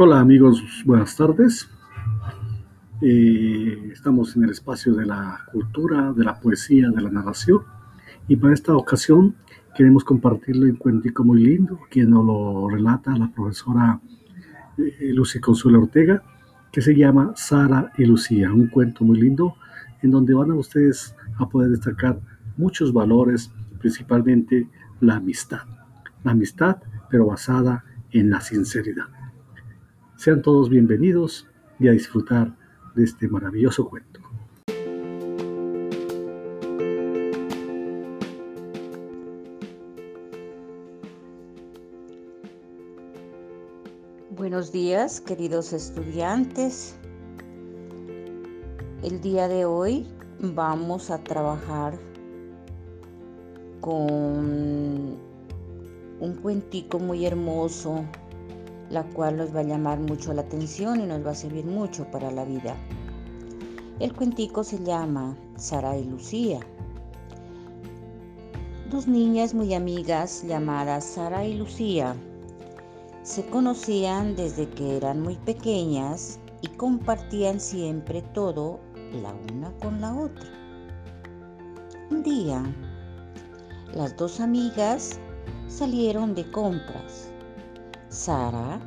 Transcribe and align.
Hola 0.00 0.20
amigos, 0.20 0.62
buenas 0.84 1.16
tardes. 1.16 1.68
Eh, 3.02 3.90
estamos 3.92 4.36
en 4.36 4.44
el 4.44 4.50
espacio 4.50 4.94
de 4.94 5.04
la 5.04 5.40
cultura, 5.50 6.12
de 6.12 6.22
la 6.22 6.38
poesía, 6.38 6.88
de 6.90 7.02
la 7.02 7.10
narración 7.10 7.62
y 8.28 8.36
para 8.36 8.54
esta 8.54 8.76
ocasión 8.76 9.34
queremos 9.74 10.04
compartirlo 10.04 10.66
un 10.66 10.76
cuentico 10.76 11.24
muy 11.24 11.42
lindo, 11.42 11.80
quien 11.90 12.10
nos 12.10 12.24
lo 12.24 12.68
relata 12.68 13.18
la 13.18 13.26
profesora 13.32 14.00
eh, 14.76 15.10
Lucy 15.12 15.40
Consuelo 15.40 15.80
Ortega, 15.80 16.22
que 16.70 16.80
se 16.80 16.94
llama 16.94 17.32
Sara 17.34 17.90
y 17.98 18.04
Lucía, 18.04 18.52
un 18.52 18.68
cuento 18.68 19.02
muy 19.02 19.20
lindo 19.20 19.56
en 20.02 20.12
donde 20.12 20.32
van 20.32 20.52
a 20.52 20.54
ustedes 20.54 21.16
a 21.38 21.48
poder 21.48 21.72
destacar 21.72 22.20
muchos 22.56 22.92
valores, 22.92 23.50
principalmente 23.80 24.68
la 25.00 25.16
amistad. 25.16 25.62
La 26.22 26.30
amistad, 26.30 26.76
pero 27.10 27.26
basada 27.26 27.84
en 28.12 28.30
la 28.30 28.40
sinceridad. 28.40 29.17
Sean 30.18 30.42
todos 30.42 30.68
bienvenidos 30.68 31.46
y 31.78 31.86
a 31.86 31.92
disfrutar 31.92 32.52
de 32.96 33.04
este 33.04 33.28
maravilloso 33.28 33.88
cuento. 33.88 34.20
Buenos 44.30 44.72
días, 44.72 45.20
queridos 45.20 45.72
estudiantes. 45.72 46.96
El 49.04 49.20
día 49.20 49.46
de 49.46 49.66
hoy 49.66 50.04
vamos 50.40 51.12
a 51.12 51.22
trabajar 51.22 51.96
con 53.80 55.16
un 56.18 56.34
cuentico 56.42 56.98
muy 56.98 57.24
hermoso 57.24 58.04
la 58.90 59.04
cual 59.04 59.36
nos 59.36 59.54
va 59.54 59.60
a 59.60 59.64
llamar 59.64 60.00
mucho 60.00 60.32
la 60.32 60.42
atención 60.42 61.00
y 61.00 61.06
nos 61.06 61.24
va 61.24 61.32
a 61.32 61.34
servir 61.34 61.64
mucho 61.66 62.10
para 62.10 62.30
la 62.30 62.44
vida. 62.44 62.76
El 64.00 64.14
cuentico 64.14 64.64
se 64.64 64.82
llama 64.82 65.36
Sara 65.56 65.96
y 65.98 66.04
Lucía. 66.04 66.60
Dos 68.90 69.06
niñas 69.06 69.54
muy 69.54 69.74
amigas 69.74 70.44
llamadas 70.46 71.04
Sara 71.04 71.44
y 71.44 71.54
Lucía 71.54 72.14
se 73.22 73.44
conocían 73.46 74.36
desde 74.36 74.68
que 74.70 74.96
eran 74.96 75.20
muy 75.20 75.34
pequeñas 75.36 76.38
y 76.62 76.68
compartían 76.68 77.60
siempre 77.60 78.22
todo 78.32 78.80
la 79.22 79.34
una 79.52 79.70
con 79.82 80.00
la 80.00 80.14
otra. 80.14 80.48
Un 82.10 82.22
día, 82.22 82.62
las 83.92 84.16
dos 84.16 84.40
amigas 84.40 85.18
salieron 85.66 86.34
de 86.34 86.50
compras 86.50 87.30
Sara 88.08 88.80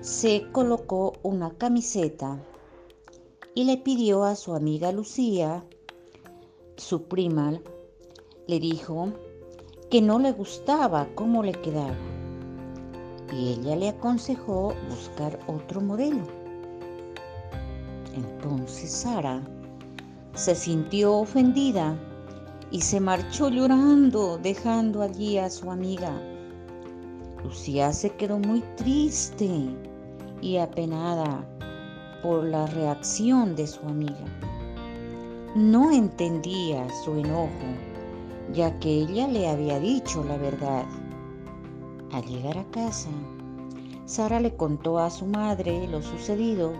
se 0.00 0.46
colocó 0.52 1.14
una 1.24 1.50
camiseta 1.50 2.38
y 3.54 3.64
le 3.64 3.78
pidió 3.78 4.22
a 4.22 4.36
su 4.36 4.54
amiga 4.54 4.92
Lucía, 4.92 5.64
su 6.76 7.02
prima, 7.02 7.60
le 8.46 8.60
dijo 8.60 9.12
que 9.90 10.00
no 10.00 10.20
le 10.20 10.30
gustaba 10.30 11.08
cómo 11.16 11.42
le 11.42 11.52
quedaba 11.52 11.96
y 13.32 13.54
ella 13.54 13.74
le 13.74 13.88
aconsejó 13.88 14.72
buscar 14.88 15.38
otro 15.48 15.80
modelo. 15.80 16.22
Entonces 18.14 18.90
Sara 18.90 19.42
se 20.34 20.54
sintió 20.54 21.16
ofendida 21.16 21.98
y 22.70 22.82
se 22.82 23.00
marchó 23.00 23.48
llorando, 23.48 24.38
dejando 24.38 25.02
allí 25.02 25.38
a 25.38 25.50
su 25.50 25.70
amiga. 25.72 26.37
Lucía 27.44 27.92
se 27.92 28.10
quedó 28.10 28.38
muy 28.38 28.60
triste 28.76 29.48
y 30.40 30.56
apenada 30.56 31.44
por 32.22 32.44
la 32.44 32.66
reacción 32.66 33.54
de 33.54 33.66
su 33.66 33.80
amiga. 33.86 34.24
No 35.54 35.92
entendía 35.92 36.86
su 37.04 37.12
enojo, 37.12 37.50
ya 38.52 38.78
que 38.80 38.90
ella 38.90 39.28
le 39.28 39.48
había 39.48 39.78
dicho 39.78 40.24
la 40.24 40.36
verdad. 40.36 40.84
Al 42.12 42.24
llegar 42.24 42.58
a 42.58 42.64
casa, 42.70 43.10
Sara 44.04 44.40
le 44.40 44.54
contó 44.56 44.98
a 44.98 45.10
su 45.10 45.26
madre 45.26 45.86
lo 45.88 46.02
sucedido 46.02 46.72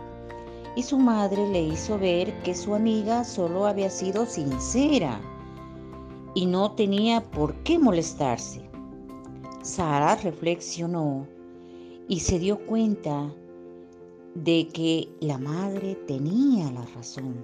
y 0.74 0.82
su 0.82 0.98
madre 0.98 1.48
le 1.48 1.62
hizo 1.62 1.98
ver 1.98 2.32
que 2.42 2.54
su 2.54 2.74
amiga 2.74 3.24
solo 3.24 3.66
había 3.66 3.90
sido 3.90 4.26
sincera 4.26 5.20
y 6.34 6.46
no 6.46 6.72
tenía 6.72 7.20
por 7.20 7.54
qué 7.64 7.78
molestarse. 7.78 8.67
Sara 9.68 10.16
reflexionó 10.16 11.28
y 12.08 12.20
se 12.20 12.38
dio 12.38 12.58
cuenta 12.66 13.30
de 14.34 14.66
que 14.68 15.10
la 15.20 15.36
madre 15.36 15.94
tenía 16.06 16.72
la 16.72 16.86
razón. 16.86 17.36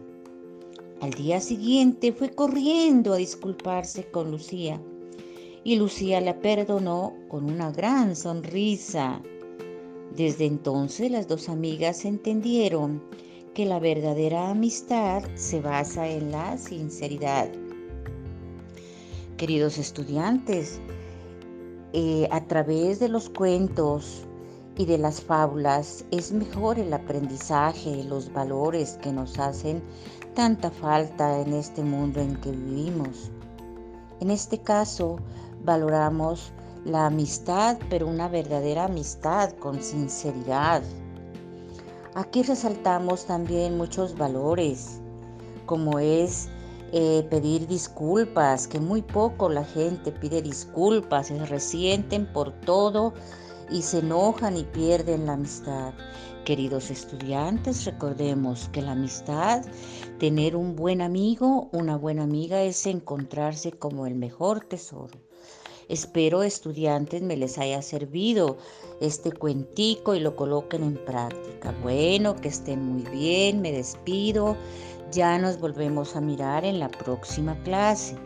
Al 1.02 1.10
día 1.10 1.38
siguiente 1.42 2.14
fue 2.14 2.30
corriendo 2.30 3.12
a 3.12 3.18
disculparse 3.18 4.06
con 4.10 4.30
Lucía 4.30 4.80
y 5.64 5.76
Lucía 5.76 6.22
la 6.22 6.40
perdonó 6.40 7.12
con 7.28 7.44
una 7.44 7.70
gran 7.70 8.16
sonrisa. 8.16 9.20
Desde 10.16 10.46
entonces 10.46 11.10
las 11.10 11.28
dos 11.28 11.50
amigas 11.50 12.06
entendieron 12.06 13.02
que 13.52 13.66
la 13.66 13.78
verdadera 13.78 14.48
amistad 14.48 15.22
se 15.34 15.60
basa 15.60 16.08
en 16.08 16.32
la 16.32 16.56
sinceridad. 16.56 17.50
Queridos 19.36 19.76
estudiantes, 19.76 20.80
eh, 21.96 22.26
a 22.32 22.40
través 22.40 22.98
de 22.98 23.08
los 23.08 23.30
cuentos 23.30 24.26
y 24.76 24.84
de 24.84 24.98
las 24.98 25.20
fábulas 25.20 26.04
es 26.10 26.32
mejor 26.32 26.80
el 26.80 26.92
aprendizaje, 26.92 28.02
los 28.02 28.32
valores 28.32 28.98
que 29.00 29.12
nos 29.12 29.38
hacen 29.38 29.80
tanta 30.34 30.72
falta 30.72 31.40
en 31.40 31.52
este 31.52 31.84
mundo 31.84 32.20
en 32.20 32.34
que 32.40 32.50
vivimos. 32.50 33.30
En 34.18 34.32
este 34.32 34.58
caso, 34.58 35.20
valoramos 35.62 36.52
la 36.84 37.06
amistad, 37.06 37.78
pero 37.88 38.08
una 38.08 38.28
verdadera 38.28 38.86
amistad 38.86 39.52
con 39.60 39.80
sinceridad. 39.80 40.82
Aquí 42.16 42.42
resaltamos 42.42 43.24
también 43.26 43.76
muchos 43.76 44.18
valores, 44.18 45.00
como 45.64 46.00
es 46.00 46.48
eh, 46.96 47.26
pedir 47.28 47.66
disculpas, 47.66 48.68
que 48.68 48.78
muy 48.78 49.02
poco 49.02 49.48
la 49.48 49.64
gente 49.64 50.12
pide 50.12 50.40
disculpas, 50.40 51.26
se 51.26 51.44
resienten 51.44 52.32
por 52.32 52.52
todo 52.60 53.14
y 53.68 53.82
se 53.82 53.98
enojan 53.98 54.56
y 54.56 54.62
pierden 54.62 55.26
la 55.26 55.32
amistad. 55.32 55.92
Queridos 56.44 56.92
estudiantes, 56.92 57.84
recordemos 57.84 58.68
que 58.68 58.80
la 58.80 58.92
amistad, 58.92 59.64
tener 60.20 60.54
un 60.54 60.76
buen 60.76 61.00
amigo, 61.00 61.68
una 61.72 61.96
buena 61.96 62.22
amiga 62.22 62.62
es 62.62 62.86
encontrarse 62.86 63.72
como 63.72 64.06
el 64.06 64.14
mejor 64.14 64.60
tesoro. 64.60 65.18
Espero 65.88 66.44
estudiantes 66.44 67.22
me 67.22 67.36
les 67.36 67.58
haya 67.58 67.82
servido 67.82 68.56
este 69.00 69.32
cuentico 69.32 70.14
y 70.14 70.20
lo 70.20 70.36
coloquen 70.36 70.84
en 70.84 71.04
práctica. 71.04 71.74
Bueno, 71.82 72.36
que 72.36 72.48
estén 72.48 72.82
muy 72.82 73.02
bien, 73.10 73.60
me 73.60 73.72
despido. 73.72 74.56
Ya 75.12 75.38
nos 75.38 75.60
volvemos 75.60 76.16
a 76.16 76.20
mirar 76.20 76.64
en 76.64 76.78
la 76.78 76.88
próxima 76.88 77.54
clase. 77.62 78.16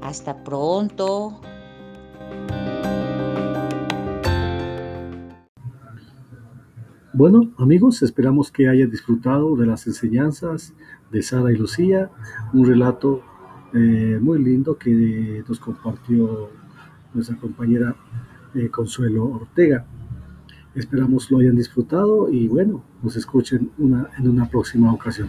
Hasta 0.00 0.44
pronto. 0.44 1.40
Bueno, 7.12 7.50
amigos, 7.56 8.02
esperamos 8.02 8.52
que 8.52 8.68
hayan 8.68 8.90
disfrutado 8.90 9.56
de 9.56 9.64
las 9.64 9.86
enseñanzas 9.86 10.74
de 11.10 11.22
Sara 11.22 11.50
y 11.50 11.56
Lucía, 11.56 12.10
un 12.52 12.66
relato 12.66 13.22
eh, 13.72 14.18
muy 14.20 14.42
lindo 14.42 14.76
que 14.76 15.42
nos 15.48 15.58
compartió 15.58 16.50
nuestra 17.14 17.36
compañera 17.36 17.96
eh, 18.54 18.68
Consuelo 18.68 19.24
Ortega. 19.24 19.86
Esperamos 20.74 21.30
lo 21.30 21.38
hayan 21.38 21.56
disfrutado 21.56 22.30
y 22.30 22.48
bueno, 22.48 22.84
nos 23.02 23.16
escuchen 23.16 23.70
una, 23.78 24.10
en 24.18 24.28
una 24.28 24.48
próxima 24.50 24.92
ocasión. 24.92 25.28